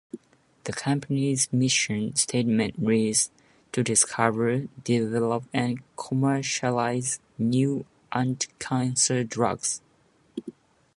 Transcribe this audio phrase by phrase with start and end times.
[0.63, 3.29] The company's mission statement reads...
[3.71, 9.81] to discover, develop and commercialize new anticancer drugs.